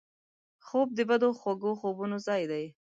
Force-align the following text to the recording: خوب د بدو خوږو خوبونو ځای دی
خوب 0.65 0.87
د 0.97 0.99
بدو 1.09 1.29
خوږو 1.39 1.71
خوبونو 1.79 2.17
ځای 2.27 2.43
دی 2.51 2.65